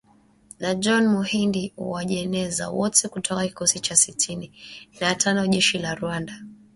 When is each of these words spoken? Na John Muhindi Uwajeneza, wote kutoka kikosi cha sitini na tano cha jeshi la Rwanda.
Na 0.59 0.73
John 0.75 1.07
Muhindi 1.07 1.73
Uwajeneza, 1.77 2.69
wote 2.69 3.07
kutoka 3.07 3.47
kikosi 3.47 3.79
cha 3.79 3.95
sitini 3.95 4.51
na 5.01 5.15
tano 5.15 5.41
cha 5.45 5.47
jeshi 5.47 5.77
la 5.79 5.95
Rwanda. 5.95 6.41